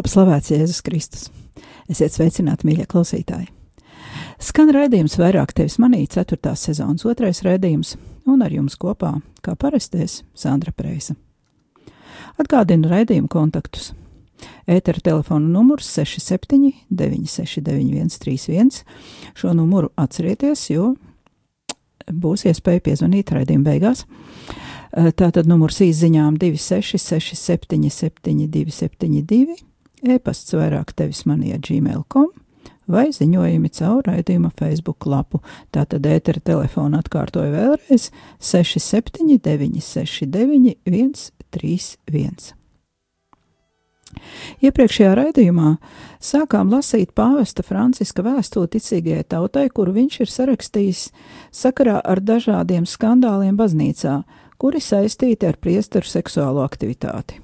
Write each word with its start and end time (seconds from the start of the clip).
top 0.00 0.08
slavēts 0.08 0.48
Jēzus 0.48 0.80
Kristus. 0.80 1.26
Esiet 1.92 2.14
sveicināti, 2.14 2.64
mīļie 2.64 2.86
klausītāji! 2.88 3.50
Skan 4.40 4.70
raidījums 4.72 5.18
vairāk 5.20 5.52
tevis 5.52 5.76
manī, 5.82 6.06
4. 6.08 6.38
sezonas 6.56 7.04
otrais 7.04 7.42
raidījums, 7.44 7.98
un 8.24 8.40
ar 8.40 8.54
jums 8.54 8.78
kopā, 8.80 9.18
kā 9.44 9.52
parasties, 9.60 10.22
Sandra 10.32 10.72
Preisa. 10.72 11.18
Atgādinu 12.40 12.88
raidījumu 12.88 13.28
kontaktus. 13.28 13.90
Ētera 14.64 15.04
telefona 15.04 15.44
numurs 15.52 15.90
67 15.92 16.72
969 16.88 18.16
131. 18.16 18.82
Šo 19.36 19.52
numuru 19.52 19.92
atcerieties, 20.00 20.70
jo 20.72 20.94
būs 22.08 22.48
iespēja 22.48 22.88
piezvanīt 22.88 23.36
raidījuma 23.36 23.68
beigās. 23.68 24.06
Tātad 24.96 25.44
numurs 25.44 25.82
izziņām 25.84 26.40
266 26.40 27.36
77 27.36 28.48
272, 28.48 29.60
e-pasts 30.02 30.54
vairāk 30.56 30.94
tevis 30.96 31.24
manī 31.28 31.56
gmail.com 31.56 32.30
vai 32.90 33.08
ziņojumi 33.14 33.70
caur 33.78 34.04
raidījuma 34.06 34.50
Facebook 34.58 35.06
lapu. 35.06 35.40
Tātad 35.74 36.06
ētera 36.06 36.42
telefonu 36.42 36.98
atkārtoju 37.00 37.52
vēlreiz 37.54 38.08
679 38.38 39.82
69 39.84 41.30
131. 41.50 42.54
Iepriekšējā 44.60 45.10
raidījumā 45.16 45.76
sākām 46.22 46.72
lasīt 46.74 47.12
pāvesta 47.16 47.62
Franciska 47.64 48.24
vēstuli 48.26 48.72
ticīgajai 48.74 49.26
tautai, 49.36 49.68
kuru 49.70 49.94
viņš 49.96 50.18
ir 50.24 50.32
sarakstījis 50.32 51.04
sakarā 51.54 52.00
ar 52.02 52.20
dažādiem 52.20 52.88
skandāliem 52.90 53.56
baznīcā, 53.60 54.20
kuri 54.60 54.82
saistīti 54.82 55.48
ar 55.48 55.60
priesteru 55.62 56.10
seksuālo 56.10 56.66
aktivitāti. 56.66 57.38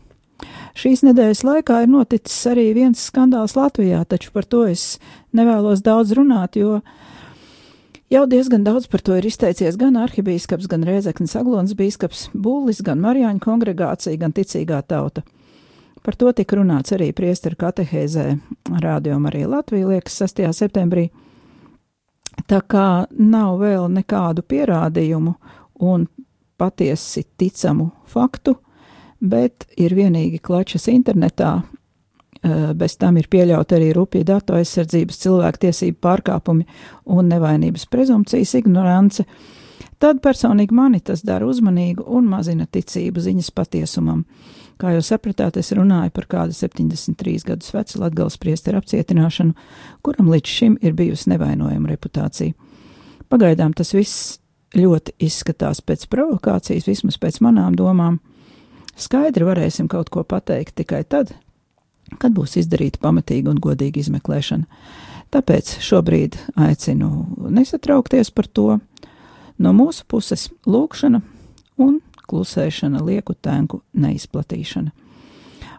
Šīs 0.76 1.00
nedēļas 1.06 1.40
laikā 1.46 1.78
ir 1.86 1.88
noticis 1.88 2.36
arī 2.50 2.66
viens 2.76 3.00
skandāls 3.08 3.54
Latvijā, 3.56 4.02
taču 4.04 4.28
par 4.34 4.44
to 4.44 4.66
es 4.68 4.98
nevēlos 5.32 5.80
daudz 5.84 6.12
runāt, 6.18 6.58
jo 6.60 6.82
jau 8.12 8.24
diezgan 8.28 8.66
daudz 8.66 8.84
par 8.92 9.00
to 9.00 9.16
ir 9.16 9.24
izteicies 9.24 9.78
gan 9.80 9.96
arhibīskaps, 9.96 10.68
gan 10.68 10.84
Rēzeknis 10.84 11.32
Aglons 11.40 11.72
bīskaps 11.78 12.26
Būlis, 12.34 12.82
gan 12.84 13.00
Marijāņu 13.00 13.40
kongregācija, 13.46 14.20
gan 14.20 14.36
ticīgā 14.36 14.82
tauta. 14.84 15.24
Par 16.04 16.14
to 16.20 16.28
tika 16.36 16.60
runāts 16.60 16.92
arī 16.92 17.08
priesteru 17.16 17.56
katehēzē 17.58 18.26
rādījumā 18.84 19.32
arī 19.32 19.46
Latvija, 19.48 19.88
liekas, 19.94 20.20
6. 20.22 20.44
septembrī. 20.60 21.08
Tā 22.46 22.60
kā 22.68 23.06
nav 23.16 23.56
vēl 23.64 23.88
nekādu 23.96 24.44
pierādījumu 24.44 25.32
un 25.88 26.04
patiesi 26.60 27.24
ticamu 27.40 27.88
faktu, 28.12 28.58
bet 29.20 29.66
ir 29.76 29.94
vienīgi 29.96 30.40
klačas 30.42 30.88
internetā, 30.92 31.62
eh, 32.42 32.72
bez 32.74 32.96
tam 32.96 33.16
ir 33.16 33.28
pieļauta 33.32 33.78
arī 33.78 33.92
rupja 33.94 34.24
datu 34.24 34.56
aizsardzības 34.58 35.22
cilvēktiesību 35.24 35.98
pārkāpumi 36.02 36.66
un 37.04 37.28
nevainības 37.28 37.86
prezumcijas 37.90 38.54
ignorance, 38.54 39.24
tad 39.98 40.20
personīgi 40.20 40.72
mani 40.72 41.00
tas 41.00 41.22
dara 41.22 41.46
uzmanīgu 41.46 42.04
un 42.06 42.28
mazina 42.28 42.66
ticību 42.66 43.20
ziņas 43.20 43.50
patiesumam. 43.50 44.24
Kā 44.76 44.90
jau 44.92 45.00
sapratāt, 45.00 45.56
es 45.56 45.72
runāju 45.72 46.12
par 46.12 46.26
kādu 46.28 46.52
73 46.52 47.46
gadus 47.48 47.72
vecu 47.72 48.00
Latgales 48.02 48.36
priesteru 48.36 48.82
apcietināšanu, 48.82 49.54
kuram 50.04 50.28
līdz 50.28 50.52
šim 50.52 50.74
ir 50.84 50.92
bijusi 50.92 51.30
nevainojama 51.32 51.94
reputācija. 51.94 52.52
Pagaidām 53.32 53.72
tas 53.72 53.94
viss 53.96 54.36
ļoti 54.76 55.14
izskatās 55.24 55.80
pēc 55.80 56.04
provokācijas, 56.12 56.86
vismaz 56.90 57.16
pēc 57.22 57.40
manām 57.44 57.76
domām. 57.78 58.20
Skaidri 58.96 59.44
varēsim 59.44 59.90
kaut 59.92 60.08
ko 60.12 60.24
pateikt 60.24 60.78
tikai 60.80 61.02
tad, 61.04 61.34
kad 62.20 62.32
būs 62.32 62.56
izdarīta 62.62 63.02
pamatīga 63.02 63.52
un 63.52 63.60
godīga 63.60 64.00
izmeklēšana. 64.00 64.64
Tāpēc 65.34 65.76
šobrīd 65.82 66.38
aicinu 66.56 67.10
nesatraukties 67.52 68.30
par 68.32 68.46
to. 68.46 68.78
No 69.58 69.72
mūsu 69.76 70.04
puses 70.08 70.48
lūkšana 70.68 71.20
un 71.82 71.98
klusēšana, 72.28 73.02
lieku 73.04 73.34
tēnku 73.34 73.82
neizplatīšana. 73.96 74.92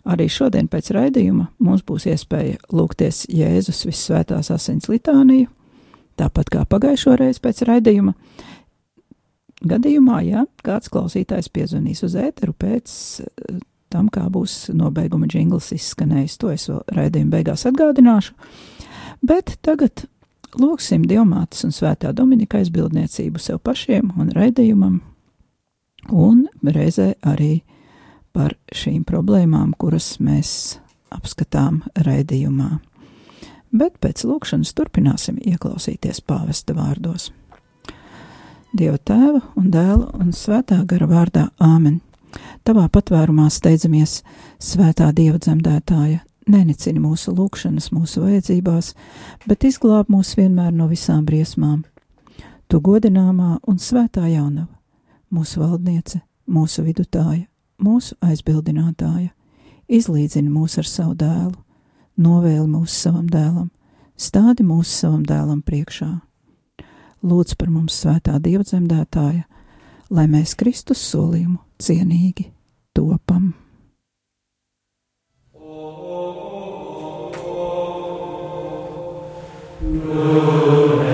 Arī 0.08 0.30
šodien 0.32 0.70
pēc 0.72 0.94
raidījuma 0.96 1.50
mums 1.60 1.84
būs 1.88 2.06
iespēja 2.08 2.62
lūgties 2.72 3.26
Jēzus 3.28 3.84
Visvētās 3.90 4.52
asins 4.56 4.88
litāniju, 4.88 5.50
tāpat 6.20 6.52
kā 6.54 6.64
pagājušo 6.70 7.18
reizi 7.20 7.44
pēc 7.44 7.66
raidījuma. 7.68 8.14
Gadījumā, 9.66 10.20
ja 10.28 10.44
kāds 10.66 10.92
klausītājs 10.94 11.50
piezvanīs 11.50 12.04
uz 12.06 12.14
ēteru 12.20 12.54
pēc 12.54 12.92
eh, 13.24 13.58
tam, 13.94 14.12
kā 14.14 14.28
būs 14.30 14.68
nobeiguma 14.76 15.30
jingls 15.32 15.72
izskanējis, 15.74 16.38
to 16.38 16.52
es 16.54 16.68
raidījuma 16.94 17.40
beigās 17.40 17.66
atgādināšu. 17.70 18.36
Bet 19.26 19.56
tagad 19.66 20.06
lūgsim 20.60 21.08
Dievmātes 21.10 21.66
un 21.66 21.74
Svētā 21.74 22.12
Dominika 22.14 22.62
aizbildniecību 22.62 23.42
sev 23.42 23.62
pašiem 23.66 24.12
un 24.20 24.30
raidījumam, 24.36 25.00
un 26.14 26.46
reizē 26.62 27.16
arī 27.26 27.64
par 28.36 28.54
šīm 28.76 29.02
problēmām, 29.08 29.74
kuras 29.80 30.18
mēs 30.22 30.52
apskatām 31.14 31.82
raidījumā. 32.06 32.76
Bet 33.78 33.98
pēc 34.04 34.24
lūkšanas 34.28 34.76
turpināsim 34.78 35.42
ieklausīties 35.42 36.22
pāvesta 36.28 36.76
vārdos. 36.78 37.32
Dieva 38.76 38.98
tēva 39.00 39.40
un 39.56 39.70
dēla 39.72 40.10
un 40.20 40.34
svētā 40.36 40.82
gara 40.86 41.08
vārdā 41.08 41.46
Āmen. 41.64 42.02
Tavā 42.68 42.90
patvērumā 42.92 43.48
steidzamies, 43.52 44.20
svētā 44.60 45.08
dieva 45.16 45.40
dzemdētāja, 45.40 46.20
nenicini 46.52 47.00
mūsu 47.00 47.32
lūgšanas, 47.38 47.94
mūsu 47.96 48.26
vajadzībās, 48.26 48.92
bet 49.48 49.64
izglāb 49.64 50.12
mūs 50.12 50.36
vienmēr 50.36 50.76
no 50.76 50.90
visām 50.92 51.24
briesmām. 51.26 51.86
Tu 52.68 52.82
godināmā 52.84 53.62
un 53.64 53.80
svētā 53.80 54.28
jaunava, 54.28 54.74
mūsu 55.32 55.64
valdniece, 55.64 56.20
mūsu 56.52 56.84
vidutāja, 56.84 57.48
mūsu 57.80 58.20
aizbildinātāja, 58.20 59.32
izlīdzini 59.88 60.52
mūs 60.52 60.76
ar 60.82 60.92
savu 60.92 61.16
dēlu, 61.16 61.56
novēli 62.20 62.68
mūs 62.68 63.00
savam 63.00 63.32
dēlam, 63.32 63.72
stādi 64.20 64.68
mūs 64.68 64.92
savam 64.92 65.24
dēlam 65.24 65.64
priekšā. 65.64 66.18
Lūdz 67.26 67.56
par 67.58 67.72
mums 67.74 67.98
svētā 68.04 68.38
dievdzemdētāja, 68.44 69.48
lai 70.14 70.28
mēs 70.30 70.54
Kristus 70.60 71.02
solījumu 71.10 71.58
cienīgi 71.82 72.52
topam. 72.94 73.54
Amen. 79.88 81.07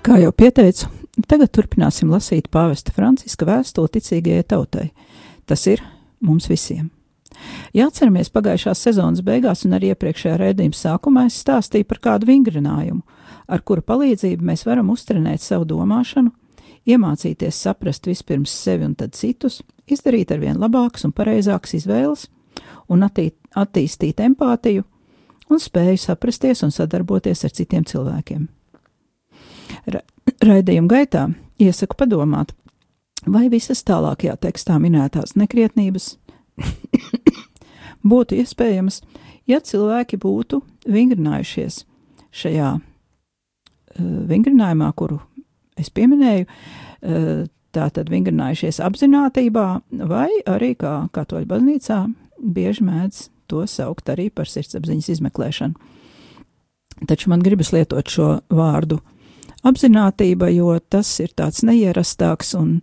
Kā 0.00 0.16
jau 0.16 0.30
pieteicu, 0.32 0.86
tagad 1.28 1.50
turpināsim 1.52 2.08
lasīt 2.08 2.46
pāvesta 2.48 2.88
Franciska 2.96 3.44
vēstuli 3.44 3.90
ticīgajai 3.98 4.44
tautai. 4.48 4.86
Tas 5.44 5.66
ir 5.68 5.82
mums 6.24 6.46
visiem. 6.48 6.86
Ja 7.76 7.84
atceramies 7.90 8.30
pagājušās 8.32 8.80
sezonas 8.80 9.20
beigās 9.24 9.66
un 9.68 9.76
arī 9.76 9.90
iepriekšējā 9.92 10.38
raidījuma 10.40 10.78
sākumā, 10.78 11.26
es 11.28 11.36
stāstīju 11.44 11.84
par 11.90 12.00
kādu 12.06 12.30
vingrinājumu, 12.30 13.02
ar 13.44 13.60
kura 13.60 13.84
palīdzību 13.84 14.46
mēs 14.48 14.64
varam 14.64 14.88
uztrenēt 14.94 15.44
savu 15.44 15.66
domāšanu, 15.68 16.32
iemācīties 16.88 17.58
saprast 17.60 18.08
vispirms 18.08 18.54
sevi 18.56 18.88
un 18.88 18.94
tad 18.96 19.12
citus, 19.18 19.58
izdarīt 19.84 20.32
arvien 20.32 20.56
labākas 20.60 21.04
un 21.04 21.12
pareizākas 21.12 21.76
izvēles 21.76 22.24
un 22.88 23.04
attī 23.04 23.28
attīstīt 23.52 24.24
empātiju 24.24 24.86
un 25.52 25.60
spēju 25.60 26.00
saprasties 26.06 26.64
un 26.64 26.72
sadarboties 26.72 27.44
ar 27.44 27.54
citiem 27.60 27.84
cilvēkiem. 27.84 28.48
Ra 29.86 30.02
raidījuma 30.44 30.90
gaitā 30.90 31.26
iesaku 31.60 31.96
padomāt, 32.00 32.52
vai 33.26 33.48
visas 33.52 33.82
tālākajā 33.84 34.36
tekstā 34.40 34.78
minētās 34.80 35.36
nekrietnības 35.36 36.14
būtu 38.10 38.38
iespējamas, 38.40 39.00
ja 39.48 39.60
cilvēki 39.60 40.20
būtu 40.20 40.62
vingrinājušies 40.88 41.84
šajā 42.42 42.74
uh, 42.76 42.84
vingrinājumā, 44.30 44.92
kuru 44.96 45.20
es 45.80 45.92
pieminēju, 45.92 46.46
uh, 46.46 47.44
tātad 47.74 48.10
vingrinājušies 48.10 48.80
apzinātībā, 48.82 49.66
vai 50.10 50.28
arī 50.50 50.74
kā 50.78 50.94
katoļu 51.14 51.48
baznīcā 51.50 52.00
bieži 52.40 52.86
mēdz 52.86 53.28
to 53.50 53.64
saukt 53.66 54.10
arī 54.12 54.28
par 54.34 54.48
sirdsapziņas 54.50 55.10
izmeklēšanu. 55.16 55.74
Taču 57.08 57.30
man 57.32 57.42
gribas 57.42 57.72
lietot 57.72 58.10
šo 58.12 58.28
vārdu 58.52 59.00
apzinātība, 59.66 60.50
jo 60.54 60.72
tas 60.90 61.10
ir 61.22 61.32
tāds 61.36 61.64
neierastāks 61.66 62.54
un, 62.58 62.80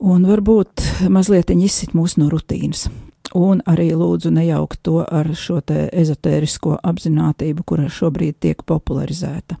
un 0.00 0.28
varbūt 0.28 0.84
mazliet 1.12 1.50
izsit 1.54 1.94
mūs 1.96 2.16
no 2.20 2.30
rutīnas. 2.32 2.88
Un 3.34 3.64
arī 3.66 3.88
lūdzu 3.96 4.30
nejaukt 4.30 4.84
to 4.86 5.00
ar 5.02 5.32
šo 5.34 5.58
te 5.66 5.88
ezotērisko 5.90 6.76
apzinātību, 6.86 7.64
kura 7.66 7.88
šobrīd 7.90 8.38
tiek 8.44 8.62
popularizēta. 8.62 9.56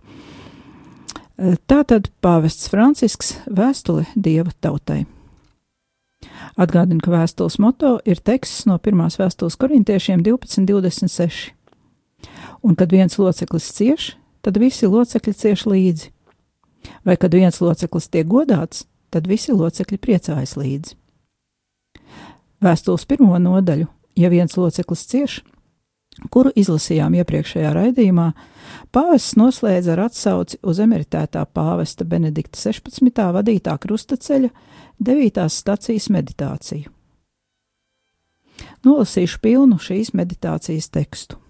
Tātad 1.66 2.12
pāvests 2.22 2.68
Francisks 2.70 3.32
vēstuli 3.50 4.06
Dieva 4.14 4.52
tautai. 4.62 5.02
Atgādinu, 6.54 7.02
ka 7.02 7.10
vēstules 7.10 7.58
moto 7.58 7.96
ir 8.06 8.20
teksts 8.22 8.68
no 8.70 8.78
pirmās 8.78 9.18
vēstules 9.18 9.56
korintiešiem 9.58 10.22
12.26. 10.22 11.50
Un 12.64 12.78
kad 12.78 12.94
viens 12.94 13.18
loceklis 13.18 13.66
cieš, 13.74 14.12
tad 14.44 14.58
visi 14.60 14.88
locekļi 14.90 15.34
cieš 15.40 15.64
līdzi. 15.70 16.10
Vai 17.04 17.16
kad 17.20 17.32
viens 17.32 17.60
loceklis 17.64 18.10
tiek 18.12 18.28
godāts, 18.28 18.84
tad 19.10 19.28
visi 19.30 19.54
locekļi 19.56 19.98
priecājas 20.00 20.54
līdzi. 20.60 20.96
Vēstules 22.64 23.04
pirmo 23.08 23.38
nodaļu, 23.40 23.88
ja 24.16 24.30
viens 24.32 24.56
loceklis 24.56 25.04
cieš, 25.08 25.38
kuru 26.32 26.52
izlasījām 26.56 27.16
iepriekšējā 27.20 27.72
raidījumā, 27.76 28.30
pāvests 28.94 29.36
noslēdza 29.40 29.94
ar 29.94 30.04
atsauci 30.06 30.60
uz 30.62 30.80
emeritētā 30.80 31.44
pāvesta 31.44 32.06
Benedikta 32.08 32.60
16. 32.60 33.24
vadītā 33.36 33.76
krustaceļa 33.80 34.50
9. 35.04 35.46
stacijas 35.50 36.10
meditāciju. 36.14 36.92
Nolasīšu 38.84 39.40
pilnu 39.42 39.80
šīs 39.82 40.12
meditācijas 40.14 40.90
tekstu. 40.94 41.40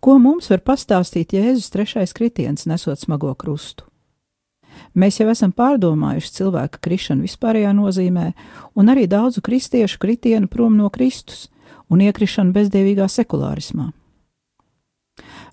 Ko 0.00 0.16
mums 0.22 0.50
var 0.50 0.62
pastāstīt 0.64 1.34
Jēzus 1.36 1.70
trešais 1.72 2.14
kritiens, 2.16 2.66
nesot 2.66 3.00
smago 3.00 3.34
krustu? 3.34 3.86
Mēs 4.96 5.20
jau 5.20 5.28
esam 5.32 5.52
pārdomājuši 5.56 6.32
cilvēka 6.38 6.80
krišanu 6.84 7.26
vispārējā 7.26 7.72
nozīmē, 7.76 8.30
un 8.76 8.92
arī 8.92 9.06
daudzu 9.08 9.42
kristiešu 9.44 10.00
kritienu 10.00 10.48
prom 10.52 10.76
no 10.76 10.90
Kristus 10.92 11.48
un 11.92 12.02
iekrišanu 12.04 12.52
bezdievīgā 12.56 13.08
sekulārismā. 13.10 13.90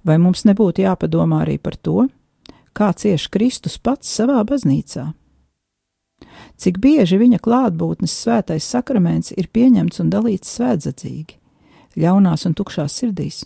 Vai 0.03 0.17
mums 0.19 0.43
nebūtu 0.47 0.83
jāpadomā 0.83 1.43
arī 1.45 1.57
par 1.61 1.77
to, 1.79 2.07
kā 2.75 2.91
cieš 2.91 3.29
Kristus 3.31 3.77
pats 3.79 4.11
savā 4.11 4.41
baznīcā? 4.47 5.11
Cik 6.59 6.79
bieži 6.83 7.19
viņa 7.19 7.39
klātbūtnes 7.43 8.13
svētais 8.23 8.67
sakraments 8.67 9.33
ir 9.35 9.49
pieņemts 9.51 10.03
un 10.03 10.11
dalīts 10.11 10.51
svētzadzīgi, 10.57 11.39
ļaunās 11.99 12.47
un 12.47 12.55
tukšās 12.59 12.99
sirdīs? 13.01 13.43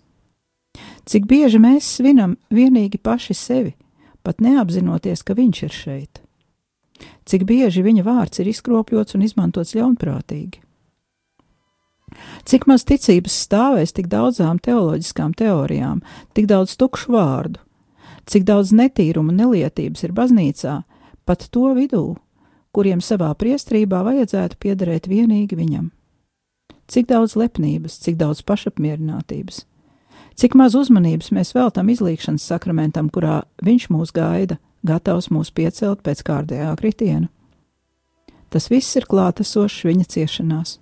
Cik 1.07 1.23
bieži 1.23 1.59
mēs 1.63 1.87
svinam 1.97 2.35
vienīgi 2.51 2.99
paši 2.99 3.35
sevi, 3.37 3.73
pat 4.27 4.41
neapzinoties, 4.43 5.23
ka 5.23 5.37
viņš 5.37 5.61
ir 5.63 5.75
šeit. 5.75 6.23
Cik 7.27 7.45
bieži 7.47 7.83
viņa 7.85 8.03
vārds 8.03 8.41
ir 8.41 8.49
izkropļots 8.51 9.15
un 9.15 9.23
izmantots 9.23 9.75
ļaunprātīgi. 9.77 10.59
Cik 12.47 12.67
maz 12.67 12.83
ticības 12.87 13.35
stāvēs 13.45 13.93
tik 13.95 14.07
daudzām 14.11 14.59
teoloģiskām 14.63 15.33
teorijām, 15.37 16.01
tik 16.35 16.47
daudz 16.51 16.75
tukšu 16.79 17.11
vārdu, 17.15 17.59
cik 18.27 18.47
daudz 18.47 18.71
netīruma 18.75 19.31
un 19.31 19.41
nelietības 19.43 20.03
ir 20.07 20.15
baznīcā, 20.15 20.81
pat 21.27 21.47
to 21.51 21.71
vidū, 21.77 22.17
kuriem 22.75 23.03
savā 23.03 23.31
priestrībā 23.35 24.03
vajadzētu 24.07 24.59
piederēt 24.59 25.07
vienīgi 25.11 25.59
viņam. 25.59 25.89
Cik 26.87 27.09
daudz 27.11 27.35
lepnības, 27.35 27.99
cik 28.03 28.15
daudz 28.19 28.43
pašapmierinātības, 28.47 29.65
Cik 30.37 30.53
maz 30.53 30.75
uzmanības 30.77 31.31
mēs 31.33 31.55
veltam 31.57 31.87
izlīkšanas 31.89 32.43
sakramentam, 32.45 33.07
kurā 33.09 33.39
viņš 33.65 33.87
mūs 33.89 34.11
gaida, 34.13 34.59
gatavs 34.85 35.31
mūs 35.33 35.49
piecelt 35.49 36.03
pēc 36.05 36.21
kārtējā 36.27 36.75
kritiena. 36.77 37.31
Tas 38.53 38.69
viss 38.69 38.95
ir 38.99 39.07
klātesošs 39.09 39.87
viņa 39.87 40.05
ciešanās. 40.13 40.77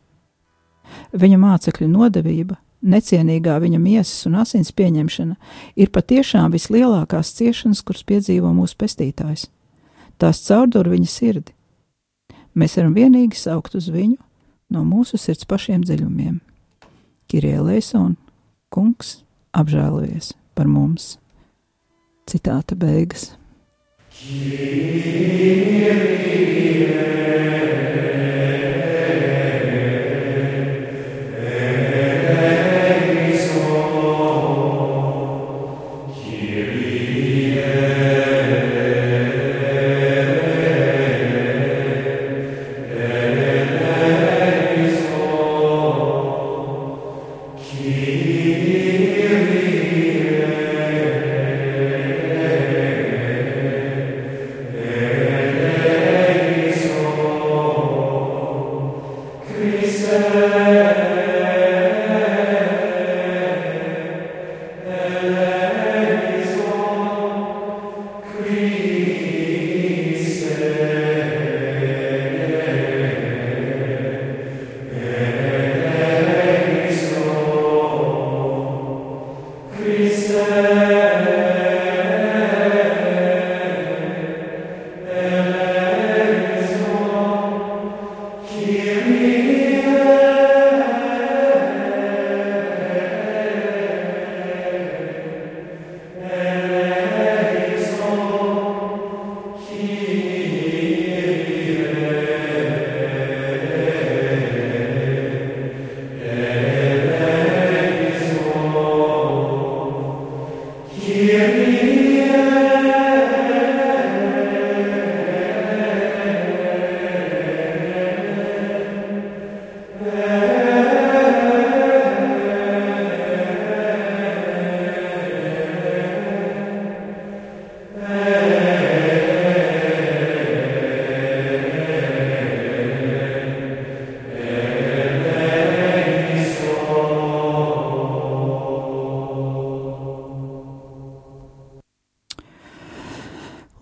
Viņa 1.16 1.40
mācekļu 1.40 1.88
nodevība, 1.88 2.60
necienīgā 2.84 3.56
viņa 3.64 3.80
miesas 3.80 4.28
un 4.28 4.38
asins 4.44 4.76
pieņemšana 4.76 5.40
ir 5.80 5.92
patiešām 5.96 6.52
vislielākās 6.54 7.34
ciešanas, 7.40 7.82
kuras 7.82 8.04
piedzīvo 8.06 8.52
mūsu 8.54 8.76
pestītājs. 8.84 9.48
Tās 10.20 10.44
caurdur 10.46 10.92
viņa 10.92 11.10
sirdi. 11.10 11.56
Mēs 12.56 12.76
varam 12.78 12.94
vienīgi 12.96 13.40
saukt 13.40 13.76
uz 13.76 13.88
viņu 13.92 14.20
no 14.76 14.84
mūsu 14.84 15.18
sirds 15.20 15.48
pašiem 15.48 15.84
dziļumiem. 15.88 16.42
Kirie 17.32 17.58
Leisona, 17.64 18.16
kungs, 18.70 19.25
apžēlojies 19.56 20.34
par 20.56 20.68
mums. 20.72 21.16
Citāta 22.30 22.76
beigas. 22.80 23.32
Kyrie. 24.16 24.96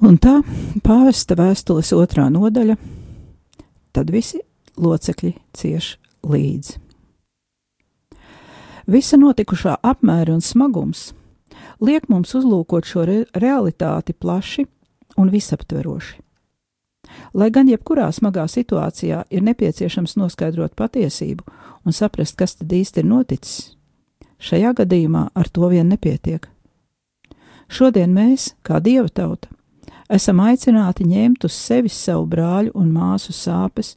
Un 0.04 0.18
tā 0.20 0.42
pāvesta 0.84 1.38
vēstules 1.40 1.94
otrā 1.96 2.26
nodaļa, 2.28 2.74
tad 3.96 4.10
visi 4.12 4.42
locekļi 4.76 5.32
cieš 5.56 5.94
līdzi. 6.28 6.80
Visa 8.92 9.16
notikušā 9.16 9.78
apmēra 9.80 10.36
un 10.36 10.44
smagums 10.44 11.14
liek 11.80 12.10
mums 12.12 12.36
uzlūkot 12.36 12.84
šo 12.84 13.06
re 13.08 13.16
realitāti 13.32 14.12
plaši 14.12 14.66
un 15.16 15.32
visaptveroši. 15.32 16.20
Lai 17.40 17.50
gan 17.54 17.72
jebkurā 17.72 18.10
smagā 18.12 18.44
situācijā 18.52 19.24
ir 19.32 19.48
nepieciešams 19.48 20.18
noskaidrot 20.20 20.76
patiesību 20.76 21.48
un 21.86 21.96
saprast, 21.96 22.36
kas 22.36 22.58
tad 22.60 22.76
īsti 22.76 23.04
ir 23.04 23.08
noticis, 23.08 23.78
šajā 24.44 24.76
gadījumā 24.84 25.30
ar 25.32 25.48
to 25.48 25.72
vien 25.72 25.88
nepietiek. 25.88 26.50
Šodien 27.72 28.12
mēs, 28.12 28.52
kā 28.68 28.84
dieva 28.84 29.08
tauta, 29.08 29.53
esam 30.14 30.42
aicināti 30.44 31.08
ņemt 31.10 31.46
uz 31.48 31.56
sevis 31.58 31.96
savu 31.98 32.28
brāļu 32.30 32.74
un 32.78 32.92
māsu 32.94 33.34
sāpes, 33.34 33.94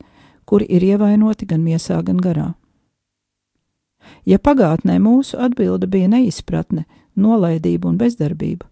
kuri 0.47 0.69
ir 0.71 0.85
ievainoti 0.85 1.49
gan 1.49 1.65
miesā, 1.65 2.01
gan 2.07 2.21
garā. 2.23 2.53
Ja 4.27 4.39
pagātnē 4.39 5.01
mūsu 5.03 5.39
atbilde 5.43 5.89
bija 5.91 6.09
neizpratne, 6.11 6.85
nolaidība 7.19 7.91
un 7.91 7.99
bezdarbība, 7.99 8.69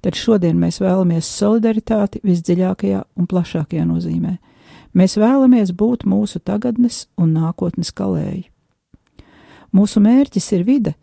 tad 0.00 0.16
šodien 0.16 0.60
mēs 0.60 0.78
vēlamies 0.82 1.26
solidaritāti 1.26 2.22
visdziļākajā 2.26 3.02
un 3.18 3.28
plašākajā 3.30 3.88
nozīmē. 3.88 4.36
Mēs 4.94 5.18
vēlamies 5.18 5.74
būt 5.76 6.06
mūsu 6.06 6.40
tagadnes 6.42 7.04
un 7.18 7.34
nākotnes 7.34 7.92
kalēji. 7.94 8.48
Mūsu 9.74 10.02
mērķis 10.02 10.48
ir 10.56 10.64
vide, 10.66 10.94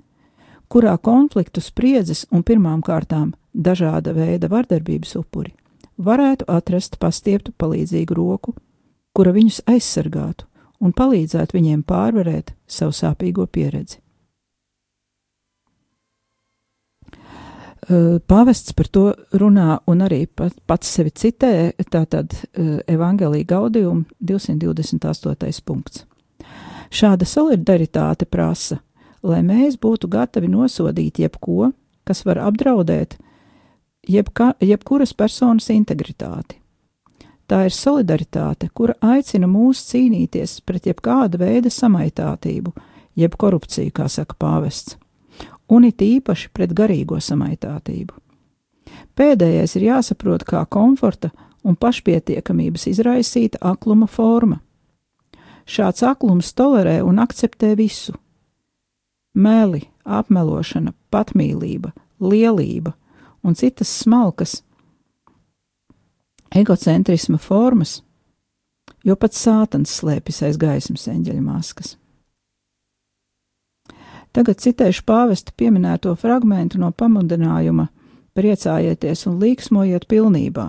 kurā 0.67 0.97
konfliktu 0.99 1.63
spriedzes 1.63 2.25
un 2.31 2.43
pirmām 2.43 2.81
kārtām 2.83 3.31
dažāda 3.53 4.11
veida 4.15 4.51
vardarbības 4.51 5.15
upuri 5.19 5.55
varētu 5.97 6.47
atrast 6.47 6.97
pastieptu 7.01 7.53
palīdzīgu 7.57 8.17
roku, 8.17 8.53
kura 9.13 9.33
viņus 9.35 9.63
aizsargātu 9.69 10.45
un 10.83 10.93
palīdzētu 10.93 11.57
viņiem 11.57 11.81
pārvarēt 11.87 12.53
savu 12.69 12.93
sāpīgo 12.93 13.47
pieredzi. 13.49 13.99
Pāvests 18.27 18.73
par 18.75 18.87
to 18.91 19.05
runā 19.39 19.77
un 19.87 20.01
arī 20.03 20.25
pats 20.27 20.89
sevi 20.91 21.13
citē, 21.15 21.71
tātad 21.87 22.33
Evangelija 22.89 23.47
Gaudium 23.47 24.03
228. 24.19 25.61
punkts. 25.63 26.03
Šāda 26.91 27.25
solidaritāte 27.27 28.27
prasa, 28.27 28.81
lai 29.23 29.39
mēs 29.43 29.79
būtu 29.79 30.09
gatavi 30.11 30.49
nosodīt 30.51 31.21
jebko, 31.23 31.71
kas 32.03 32.25
var 32.27 32.41
apdraudēt 32.43 33.17
jebka, 34.07 34.53
jebkuras 34.61 35.13
personas 35.13 35.69
integritāti. 35.69 36.61
Tā 37.47 37.63
ir 37.69 37.71
solidaritāte, 37.71 38.69
kura 38.73 38.97
aicina 39.01 39.47
mūs 39.47 39.85
cīnīties 39.87 40.59
pret 40.67 40.87
jebkāda 40.89 41.39
veida 41.39 41.71
samaitātību, 41.71 42.73
jeb 43.15 43.35
korupciju, 43.39 43.93
kā 43.95 44.09
saka 44.11 44.35
pāvests 44.39 44.97
un 45.69 45.87
it 45.87 46.01
īpaši 46.01 46.51
pret 46.53 46.73
garīgo 46.75 47.19
samaitātību. 47.21 48.15
Pēdējais 49.17 49.75
ir 49.77 49.87
jāsaprot 49.89 50.45
kā 50.47 50.63
komforta 50.69 51.31
un 51.67 51.75
pašpietiekamības 51.75 52.87
izraisīta 52.93 53.59
akluma 53.61 54.07
forma. 54.07 54.61
Šāds 55.67 56.05
aklums 56.07 56.53
tolerē 56.55 57.01
un 57.03 57.19
akceptē 57.19 57.75
visu- 57.75 58.13
meli, 59.45 59.89
apmelošana, 60.05 60.93
patmīlība, 61.11 61.91
lielība 62.21 62.93
un 63.43 63.55
citas 63.55 63.91
smalkas 64.01 64.61
egocentrisma 66.55 67.37
formas, 67.37 68.01
jo 69.03 69.15
pats 69.19 69.41
sātans 69.43 69.93
slēpjas 69.99 70.43
aiz 70.47 70.57
gaismas 70.59 71.07
eņģeļa 71.11 71.43
maskas. 71.43 71.95
Tagad 74.35 74.59
citēšu 74.61 75.03
pāvesta 75.07 75.53
pieminēto 75.57 76.13
fragmentu 76.19 76.79
no 76.81 76.91
pamudinājuma: 76.91 77.87
priecājieties 78.37 79.25
un 79.29 79.39
līksmojiet 79.41 80.05
pilnībā. 80.07 80.67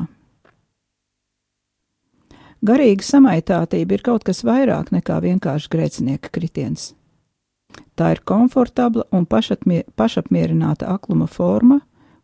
Garīga 2.65 3.05
samaitātība 3.07 3.95
ir 3.95 4.03
kaut 4.03 4.25
kas 4.27 4.41
vairāk 4.43 4.89
nekā 4.91 5.21
vienkārši 5.23 5.69
grēcinieka 5.71 6.33
kritiens. 6.35 6.95
Tā 7.95 8.15
ir 8.15 8.23
komfortabla 8.27 9.05
un 9.15 9.27
pašatmier, 9.27 9.85
pašapmierināta 9.95 10.89
akluma 10.91 11.29
forma, 11.31 11.81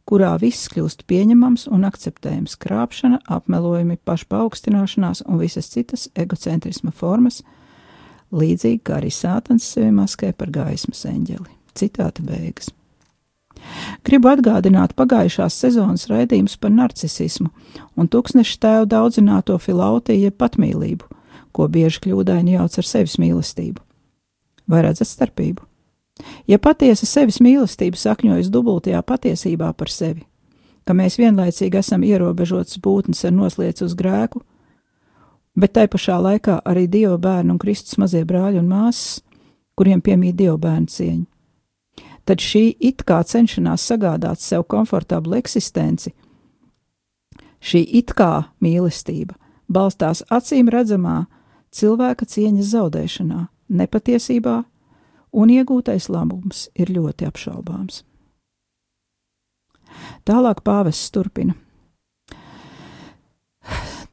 kurā 0.09 0.35
viss 0.41 0.69
kļūst 0.73 1.07
pieņemams 1.09 1.67
un 1.73 1.85
akceptējams- 1.89 2.57
krāpšana, 2.65 3.21
apmelojumi, 3.29 3.99
pašpaaugstināšanās 4.05 5.25
un 5.27 5.39
visas 5.39 5.69
citas 5.69 6.09
egocentrisma 6.15 6.93
formas, 6.93 7.43
līdzīgi 8.33 8.83
kā 8.83 9.01
arī 9.01 9.11
sātans 9.11 9.63
sevi 9.63 9.91
maskē 9.91 10.33
par 10.37 10.51
gaismas 10.51 11.05
eņģeli. 11.05 11.51
Citāta 11.75 12.23
beigas. 12.23 12.71
Gribu 14.05 14.29
atgādināt 14.29 14.95
pagājušās 14.99 15.57
sezonas 15.57 16.09
raidījumus 16.11 16.59
par 16.61 16.71
narcisismu 16.71 17.51
un 17.97 18.09
tūkstneša 18.09 18.59
tēvu 18.61 18.87
daudzināto 18.87 19.59
filautiju 19.59 20.27
jeb 20.27 20.37
patmīlību, 20.37 21.09
ko 21.53 21.69
bieži 21.69 22.03
kļūdaini 22.05 22.59
jauc 22.59 22.79
ar 22.79 22.85
sevis 22.85 23.17
mīlestību. 23.23 23.81
Vai 24.69 24.83
redzat 24.85 25.09
starpību? 25.09 25.65
Ja 26.47 26.61
patiesa 26.63 27.07
sevis 27.09 27.41
mīlestība 27.43 27.99
sakņojas 27.99 28.51
dubultajā 28.53 29.03
patiesībā 29.03 29.73
par 29.75 29.91
sevi, 29.91 30.23
ka 30.87 30.95
mēs 30.95 31.19
vienlaicīgi 31.19 31.81
esam 31.81 32.05
ierobežotas 32.07 32.79
būtnes 32.85 33.25
ar 33.27 33.35
noslēdz 33.35 33.87
uz 33.87 33.95
grēku, 33.99 34.43
bet 35.59 35.75
tai 35.75 35.87
pašā 35.91 36.21
laikā 36.23 36.61
arī 36.65 36.87
Dieva 36.91 37.19
bērni 37.19 37.55
un 37.55 37.61
Kristus 37.63 37.99
mazie 37.99 38.25
brāļi 38.25 38.63
un 38.63 38.71
māsas, 38.71 39.23
kuriem 39.75 40.03
piemīt 40.05 40.37
Dieva 40.39 40.59
bērnu 40.61 40.91
cieņu. 40.91 41.25
Tad 42.25 42.41
šī 42.41 42.65
it 42.81 43.03
kā 43.05 43.19
cenšanās 43.21 43.85
sagādāt 43.85 44.41
sev 44.41 44.65
komfortablu 44.71 45.37
eksistenci, 45.37 46.15
šī 47.61 47.83
it 48.01 48.15
kā 48.17 48.47
mīlestība 48.65 49.37
balstās 49.69 50.23
acīm 50.33 50.71
redzamā 50.73 51.25
cilvēka 51.75 52.27
cieņas 52.29 52.71
zaudēšanā, 52.73 53.41
nepatiesībā, 53.69 54.63
un 55.35 55.51
iegūtais 55.51 56.09
labums 56.13 56.69
ir 56.79 56.93
ļoti 56.95 57.27
apšaubāms. 57.29 58.03
Tālāk 60.27 60.63
pāvests 60.65 61.13
turpina. 61.15 61.55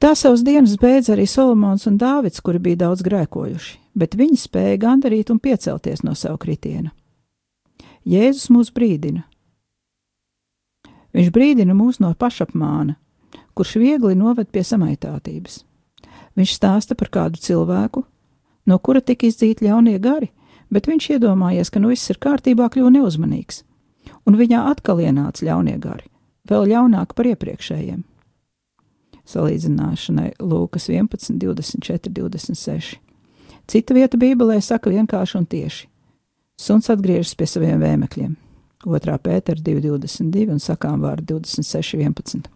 Tā 0.01 0.15
savas 0.17 0.41
dienas 0.41 0.73
beidz 0.81 1.11
arī 1.13 1.27
Solomons 1.29 1.85
un 1.85 1.99
Dāvids, 2.01 2.41
kuri 2.41 2.57
bija 2.59 2.87
daudz 2.87 3.03
grēkojuši, 3.05 3.75
bet 3.93 4.17
viņi 4.17 4.39
spēja 4.41 4.79
gandarīt 4.81 5.29
un 5.29 5.37
piecelties 5.39 6.01
no 6.01 6.15
savu 6.17 6.39
kritiena. 6.41 6.89
Jēzus 8.01 8.49
mūs 8.49 8.71
brīdina. 8.73 9.27
Viņš 11.13 11.29
brīdina 11.35 11.75
mūs 11.77 11.99
no 12.01 12.09
pašapmāna, 12.17 12.95
kurš 13.53 13.75
viegli 13.77 14.15
noved 14.17 14.49
pie 14.49 14.63
samaitātības. 14.65 15.61
Viņš 16.39 16.55
stāsta 16.55 16.97
par 16.97 17.11
kādu 17.13 17.37
cilvēku, 17.43 18.01
no 18.65 18.79
kura 18.79 19.03
tika 19.05 19.27
izdzīti 19.27 19.67
ļaunie 19.67 19.99
gari, 20.01 20.31
bet 20.71 20.87
viņš 20.87 21.09
iedomājies, 21.17 21.69
ka 21.69 21.81
nu 21.83 21.91
viss 21.91 22.09
ir 22.09 22.21
kārtībā, 22.21 22.69
kļuva 22.71 22.93
neuzmanīgs, 22.97 23.63
un 24.25 24.39
viņā 24.39 24.63
atkal 24.71 25.03
ienāca 25.03 25.45
ļaunie 25.45 25.77
gari, 25.83 26.07
vēl 26.49 26.71
ļaunāk 26.71 27.13
par 27.17 27.29
iepriekšējiem 27.33 28.05
salīdzināšanai 29.31 30.33
Lūkas 30.39 30.89
11, 30.89 31.37
24, 31.39 32.11
26. 32.11 32.99
Cita 33.67 33.95
vieta 33.95 34.19
Bībelē 34.19 34.59
saka 34.63 34.91
vienkārši 34.91 35.37
un 35.39 35.47
tieši: 35.49 35.87
Suns 36.59 36.89
atgriežas 36.93 37.35
pie 37.37 37.47
saviem 37.49 37.81
vēmekļiem. 37.81 38.35
2. 38.81 39.17
pētera 39.21 39.61
2,22 39.61 40.55
un 40.55 40.59
sakām 40.59 41.03
vārdu 41.05 41.37
26, 41.37 41.99
11. 42.01 42.49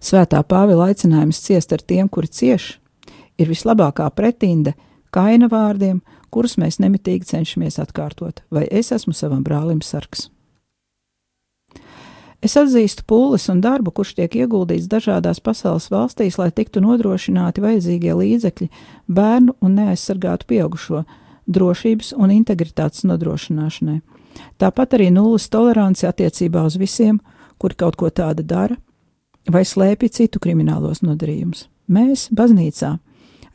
Svētā 0.00 0.40
Pāvila 0.46 0.88
aicinājums 0.88 1.40
ciest 1.44 1.74
ar 1.74 1.82
tiem, 1.84 2.08
kuri 2.08 2.30
cieš, 2.32 2.78
ir 3.36 3.50
vislabākā 3.50 4.08
pretinde 4.16 4.72
kaina 5.12 5.50
vārdiem, 5.52 6.00
kurus 6.30 6.56
mēs 6.60 6.80
nemitīgi 6.82 7.28
cenšamies 7.28 7.78
atkārtot, 7.82 8.42
vai 8.50 8.66
es 8.70 8.92
esmu 8.92 9.14
savam 9.16 9.44
brālim 9.44 9.80
sargs. 9.84 10.28
Es 12.38 12.54
atzīstu 12.54 13.02
pūles 13.10 13.48
un 13.50 13.58
darbu, 13.58 13.90
kurš 13.90 14.12
tiek 14.20 14.36
ieguldīts 14.38 14.86
dažādās 14.90 15.40
pasaules 15.42 15.88
valstīs, 15.90 16.36
lai 16.38 16.52
tiktu 16.54 16.78
nodrošināti 16.84 17.64
vajadzīgie 17.64 18.14
līdzekļi 18.14 18.68
bērnu 19.10 19.56
un 19.58 19.74
neaizsargātu 19.80 20.46
pieaugušo 20.46 21.02
drošības 21.50 22.12
un 22.14 22.30
integritātes 22.36 23.02
nodrošināšanai. 23.10 23.98
Tāpat 24.62 24.94
arī 24.94 25.08
nulles 25.10 25.48
tolerance 25.50 26.06
attiecībā 26.06 26.62
uz 26.62 26.78
visiem, 26.78 27.18
kuri 27.58 27.74
kaut 27.74 27.98
ko 27.98 28.10
tādu 28.10 28.46
dara 28.46 28.78
vai 29.50 29.64
slēpj 29.66 30.12
citu 30.20 30.38
kriminālos 30.38 31.02
nodarījumus. 31.02 31.66
Mēs, 31.90 32.28
baznīcā, 32.30 32.98